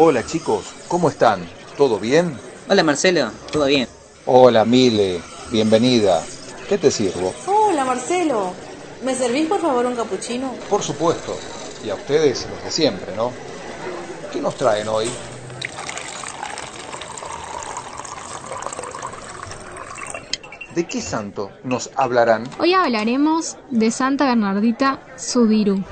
[0.00, 1.40] Hola chicos, ¿cómo están?
[1.76, 2.38] ¿Todo bien?
[2.68, 3.88] Hola Marcelo, ¿todo bien?
[4.26, 5.20] Hola Mile,
[5.50, 6.22] bienvenida.
[6.68, 7.34] ¿Qué te sirvo?
[7.48, 8.52] Hola Marcelo,
[9.04, 10.54] ¿me servís por favor un capuchino?
[10.70, 11.36] Por supuesto,
[11.84, 13.32] y a ustedes los de siempre, ¿no?
[14.32, 15.10] ¿Qué nos traen hoy?
[20.76, 22.48] ¿De qué santo nos hablarán?
[22.60, 25.82] Hoy hablaremos de Santa Bernardita Sudiru.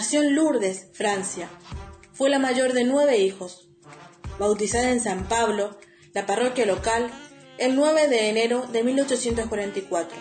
[0.00, 1.50] Nació en Lourdes, Francia.
[2.14, 3.68] Fue la mayor de nueve hijos.
[4.38, 5.76] Bautizada en San Pablo,
[6.14, 7.10] la parroquia local,
[7.58, 10.16] el 9 de enero de 1844.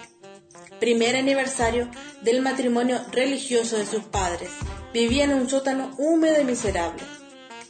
[0.82, 1.90] Primer aniversario
[2.22, 4.50] del matrimonio religioso de sus padres.
[4.94, 7.02] Vivía en un sótano húmedo y miserable.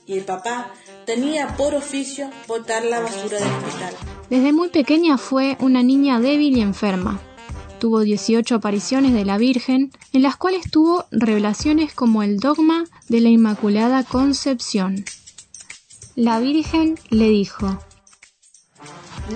[0.07, 0.73] Y el papá
[1.05, 3.93] tenía por oficio botar la basura del hospital.
[4.31, 7.21] Desde muy pequeña fue una niña débil y enferma.
[7.79, 13.21] Tuvo 18 apariciones de la Virgen, en las cuales tuvo revelaciones como el dogma de
[13.21, 15.05] la Inmaculada Concepción.
[16.15, 17.79] La Virgen le dijo,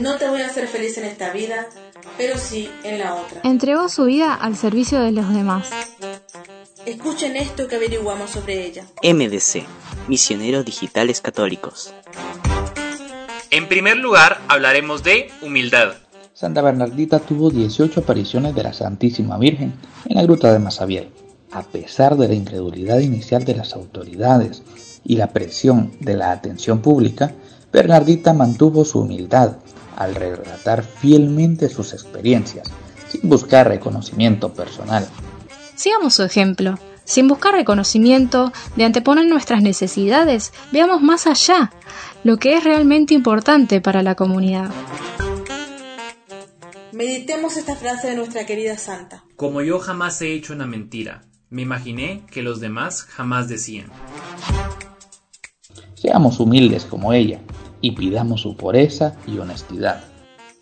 [0.01, 1.69] No te voy a hacer feliz en esta vida,
[2.17, 3.39] pero sí en la otra.
[3.45, 5.69] entregó su vida al servicio de los demás.
[6.85, 8.85] Escuchen esto que averiguamos sobre ella.
[9.03, 9.63] MDC,
[10.09, 11.93] Misioneros Digitales Católicos.
[13.51, 16.02] En primer lugar, hablaremos de humildad.
[16.33, 19.73] Santa Bernardita tuvo 18 apariciones de la Santísima Virgen
[20.05, 21.09] en la gruta de Masabiel.
[21.51, 24.63] A pesar de la incredulidad inicial de las autoridades
[25.03, 27.33] y la presión de la atención pública,
[27.71, 29.57] Bernardita mantuvo su humildad
[29.95, 32.67] al relatar fielmente sus experiencias,
[33.07, 35.07] sin buscar reconocimiento personal.
[35.75, 36.79] Sigamos su ejemplo.
[37.05, 41.71] Sin buscar reconocimiento, de anteponer nuestras necesidades, veamos más allá,
[42.23, 44.71] lo que es realmente importante para la comunidad.
[46.93, 49.23] Meditemos esta frase de nuestra querida santa.
[49.35, 53.87] Como yo jamás he hecho una mentira, me imaginé que los demás jamás decían.
[55.95, 57.39] Seamos humildes como ella
[57.81, 60.03] y pidamos su pureza y honestidad.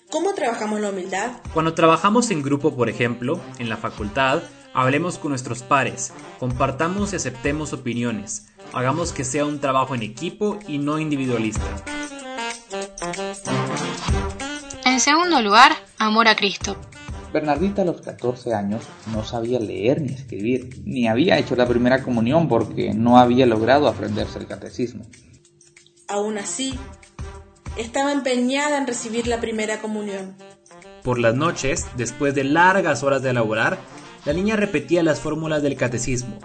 [0.09, 1.31] ¿Cómo trabajamos la humildad?
[1.53, 4.41] Cuando trabajamos en grupo, por ejemplo, en la facultad,
[4.73, 10.59] hablemos con nuestros pares, compartamos y aceptemos opiniones, hagamos que sea un trabajo en equipo
[10.65, 11.65] y no individualista.
[14.85, 15.73] En segundo lugar,
[16.05, 16.75] amor a Cristo.
[17.31, 22.03] Bernardita a los 14 años no sabía leer ni escribir, ni había hecho la primera
[22.03, 25.05] comunión porque no había logrado aprenderse el catecismo.
[26.07, 26.77] Aún así,
[27.77, 30.35] estaba empeñada en recibir la primera comunión.
[31.03, 33.77] Por las noches, después de largas horas de elaborar,
[34.25, 36.37] la niña repetía las fórmulas del catecismo.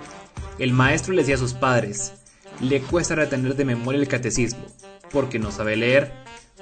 [0.58, 2.12] El maestro le decía a sus padres,
[2.60, 4.64] le cuesta retener de memoria el catecismo,
[5.10, 6.12] porque no sabe leer,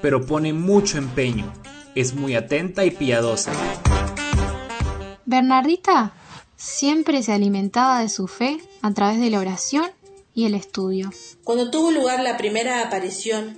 [0.01, 1.53] pero pone mucho empeño,
[1.95, 3.53] es muy atenta y piadosa.
[5.25, 6.13] Bernardita
[6.57, 9.87] siempre se alimentaba de su fe a través de la oración
[10.35, 11.11] y el estudio.
[11.45, 13.57] Cuando tuvo lugar la primera aparición,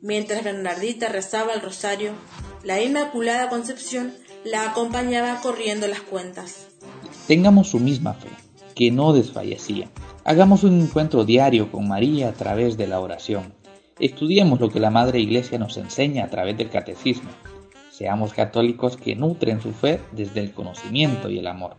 [0.00, 2.12] mientras Bernardita rezaba el rosario,
[2.62, 4.14] la Inmaculada Concepción
[4.44, 6.68] la acompañaba corriendo las cuentas.
[7.26, 8.28] Tengamos su misma fe,
[8.74, 9.88] que no desfallecía.
[10.24, 13.54] Hagamos un encuentro diario con María a través de la oración.
[13.98, 17.30] Estudiemos lo que la Madre Iglesia nos enseña a través del catecismo.
[17.96, 21.76] Seamos católicos que nutren su fe desde el conocimiento y el amor.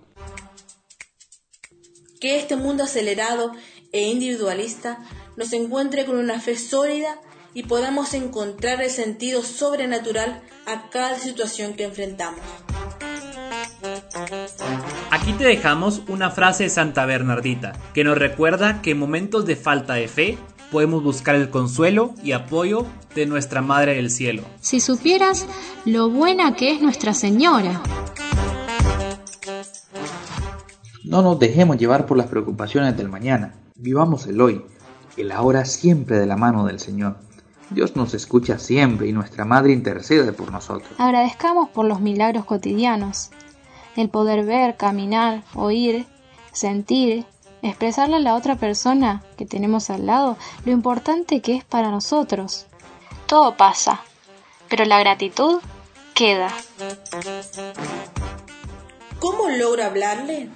[2.21, 3.51] Que este mundo acelerado
[3.91, 4.99] e individualista
[5.35, 7.19] nos encuentre con una fe sólida
[7.53, 12.39] y podamos encontrar el sentido sobrenatural a cada situación que enfrentamos.
[15.11, 19.57] Aquí te dejamos una frase de Santa Bernardita que nos recuerda que en momentos de
[19.57, 20.37] falta de fe
[20.75, 24.43] podemos buscar el consuelo y apoyo de nuestra Madre del Cielo.
[24.59, 25.47] Si supieras
[25.85, 27.81] lo buena que es Nuestra Señora.
[31.05, 33.55] No nos dejemos llevar por las preocupaciones del mañana.
[33.77, 34.65] Vivamos el hoy,
[35.15, 37.15] el ahora siempre de la mano del Señor.
[37.69, 40.91] Dios nos escucha siempre y nuestra Madre intercede por nosotros.
[40.97, 43.29] Agradezcamos por los milagros cotidianos.
[43.95, 46.05] El poder ver, caminar, oír,
[46.51, 47.25] sentir,
[47.69, 52.67] expresarle a la otra persona que tenemos al lado lo importante que es para nosotros.
[53.25, 54.01] Todo pasa,
[54.69, 55.59] pero la gratitud
[56.13, 56.53] queda.
[59.19, 60.49] ¿Cómo logro hablarle?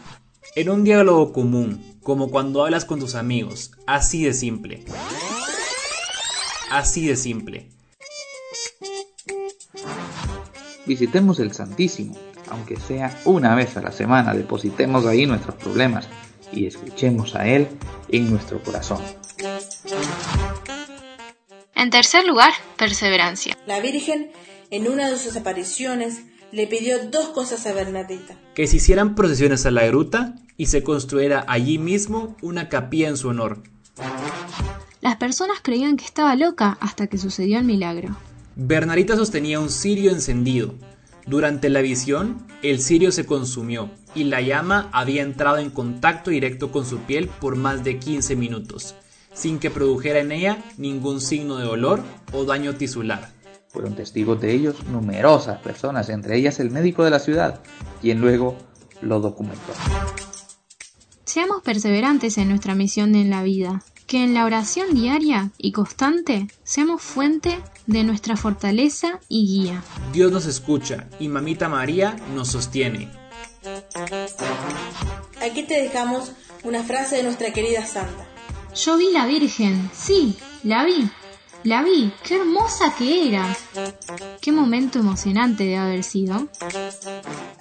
[0.56, 4.86] En un diálogo común, como cuando hablas con tus amigos, así de simple.
[6.72, 7.70] Así de simple.
[10.86, 12.16] Visitemos el Santísimo,
[12.50, 16.08] aunque sea una vez a la semana, depositemos ahí nuestros problemas
[16.51, 17.68] y escuchemos a Él
[18.10, 19.00] en nuestro corazón.
[21.75, 23.57] En tercer lugar, perseverancia.
[23.66, 24.31] La Virgen,
[24.69, 28.36] en una de sus apariciones, le pidió dos cosas a Bernardita.
[28.56, 33.18] Que se hicieran procesiones a la gruta y se construyera allí mismo una capilla en
[33.18, 33.63] su honor.
[35.01, 38.18] Las personas creían que estaba loca hasta que sucedió el milagro.
[38.56, 40.75] Bernardita sostenía un cirio encendido.
[41.25, 46.72] Durante la visión, el cirio se consumió y la llama había entrado en contacto directo
[46.72, 48.96] con su piel por más de 15 minutos,
[49.34, 52.02] sin que produjera en ella ningún signo de olor
[52.34, 53.32] o daño tisular.
[53.70, 57.62] Fueron testigos de ellos numerosas personas, entre ellas el médico de la ciudad,
[58.02, 58.58] quien luego
[59.02, 59.74] lo documentó.
[61.24, 66.48] Seamos perseverantes en nuestra misión en la vida, que en la oración diaria y constante
[66.64, 69.84] seamos fuente de nuestra fortaleza y guía.
[70.12, 73.12] Dios nos escucha y Mamita María nos sostiene.
[75.41, 76.33] Aquí te dejamos
[76.63, 78.27] una frase de nuestra querida Santa.
[78.75, 81.09] Yo vi la Virgen, sí, la vi,
[81.63, 83.57] la vi, qué hermosa que era.
[84.41, 86.47] Qué momento emocionante de haber sido.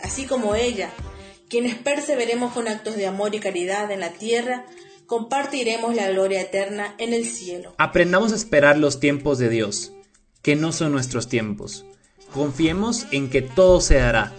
[0.02, 0.90] Así como ella,
[1.48, 4.66] quienes perseveremos con actos de amor y caridad en la tierra,
[5.06, 7.74] compartiremos la gloria eterna en el cielo.
[7.78, 9.92] Aprendamos a esperar los tiempos de Dios,
[10.42, 11.84] que no son nuestros tiempos.
[12.34, 14.32] Confiemos en que todo se hará,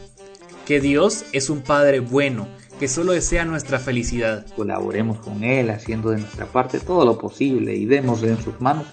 [0.66, 2.48] que Dios es un Padre bueno,
[2.80, 4.46] que solo desea nuestra felicidad.
[4.56, 8.86] Colaboremos con Él haciendo de nuestra parte todo lo posible y demos en sus manos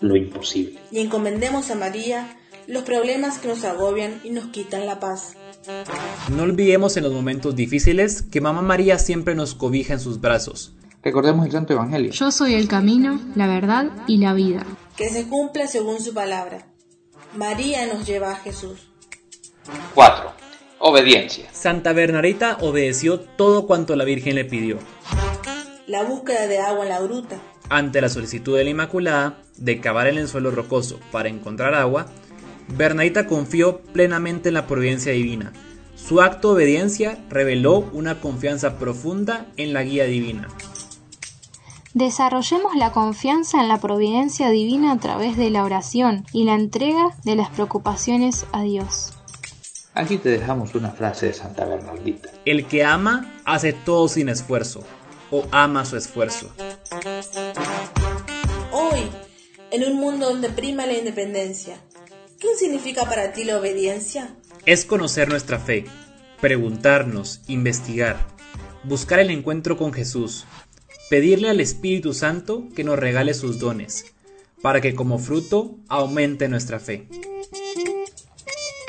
[0.00, 0.78] lo imposible.
[0.90, 2.36] Y encomendemos a María
[2.66, 5.36] los problemas que nos agobian y nos quitan la paz.
[6.34, 10.74] No olvidemos en los momentos difíciles que Mamá María siempre nos cobija en sus brazos.
[11.02, 12.12] Recordemos el Santo Evangelio.
[12.12, 14.64] Yo soy el camino, la verdad y la vida.
[14.96, 16.66] Que se cumpla según su palabra.
[17.36, 18.90] María nos lleva a Jesús.
[19.94, 20.43] 4.
[20.86, 21.46] Obediencia.
[21.50, 24.76] Santa Bernardita obedeció todo cuanto la Virgen le pidió.
[25.86, 27.38] La búsqueda de agua en la gruta.
[27.70, 32.04] Ante la solicitud de la Inmaculada de cavar en el suelo rocoso para encontrar agua,
[32.68, 35.54] Bernardita confió plenamente en la providencia divina.
[35.94, 40.48] Su acto de obediencia reveló una confianza profunda en la guía divina.
[41.94, 47.16] Desarrollemos la confianza en la providencia divina a través de la oración y la entrega
[47.24, 49.14] de las preocupaciones a Dios.
[49.96, 52.28] Aquí te dejamos una frase de Santa Bernardita.
[52.44, 54.82] El que ama hace todo sin esfuerzo
[55.30, 56.50] o ama su esfuerzo.
[58.72, 59.08] Hoy,
[59.70, 61.76] en un mundo donde prima la independencia,
[62.40, 64.34] ¿qué significa para ti la obediencia?
[64.66, 65.84] Es conocer nuestra fe,
[66.40, 68.16] preguntarnos, investigar,
[68.82, 70.44] buscar el encuentro con Jesús,
[71.08, 74.06] pedirle al Espíritu Santo que nos regale sus dones,
[74.60, 77.06] para que como fruto aumente nuestra fe.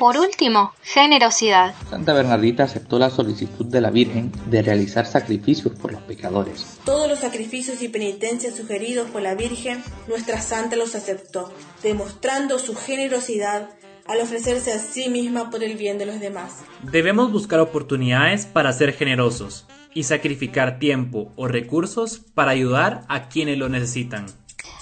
[0.05, 1.73] Por último, generosidad.
[1.89, 6.63] Santa Bernardita aceptó la solicitud de la Virgen de realizar sacrificios por los pecadores.
[6.85, 12.75] Todos los sacrificios y penitencias sugeridos por la Virgen, nuestra Santa los aceptó, demostrando su
[12.75, 13.71] generosidad
[14.05, 16.59] al ofrecerse a sí misma por el bien de los demás.
[16.83, 19.65] Debemos buscar oportunidades para ser generosos
[19.95, 24.27] y sacrificar tiempo o recursos para ayudar a quienes lo necesitan.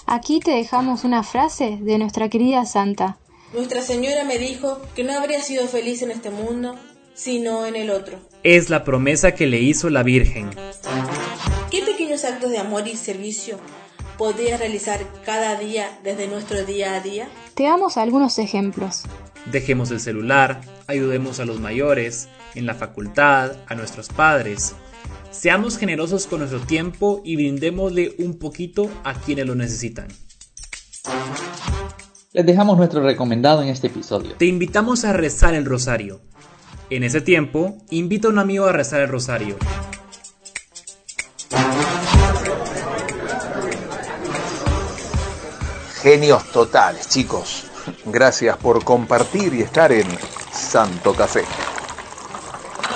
[0.04, 3.16] Aquí te dejamos una frase de nuestra querida Santa.
[3.54, 6.74] Nuestra Señora me dijo que no habría sido feliz en este mundo,
[7.14, 8.18] sino en el otro.
[8.42, 10.50] Es la promesa que le hizo la Virgen.
[11.70, 13.60] ¿Qué pequeños actos de amor y servicio
[14.18, 17.28] podrías realizar cada día desde nuestro día a día?
[17.54, 19.02] Te damos algunos ejemplos.
[19.46, 24.74] Dejemos el celular, ayudemos a los mayores, en la facultad, a nuestros padres.
[25.30, 30.08] Seamos generosos con nuestro tiempo y brindémosle un poquito a quienes lo necesitan.
[32.34, 34.34] Les dejamos nuestro recomendado en este episodio.
[34.34, 36.20] Te invitamos a rezar el rosario.
[36.90, 39.56] En ese tiempo, invita a un amigo a rezar el rosario.
[46.02, 47.66] Genios totales, chicos.
[48.06, 50.08] Gracias por compartir y estar en
[50.52, 51.44] Santo Café.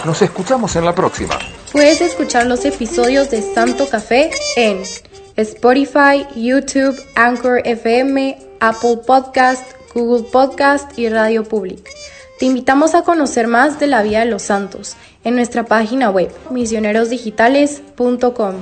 [0.04, 1.38] Nos escuchamos en la próxima.
[1.70, 4.82] Puedes escuchar los episodios de Santo Café en
[5.36, 11.88] Spotify, YouTube, Anchor FM, Apple Podcast, Google Podcast y Radio Public.
[12.38, 16.30] Te invitamos a conocer más de la vida de los santos en nuestra página web
[16.50, 18.54] misionerosdigitales.com.